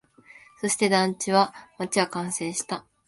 [0.59, 2.87] そして、団地は、街は完成した